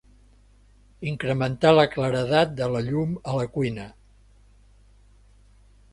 Incrementar 1.11 1.73
la 1.79 1.83
claredat 1.95 2.57
de 2.61 2.71
la 2.77 2.83
llum 2.89 3.15
a 3.21 3.37
la 3.41 3.47
cuina. 3.59 3.89